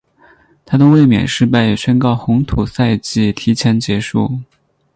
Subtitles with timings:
[0.65, 4.39] 她的卫冕失败也宣告红土赛季提前结束。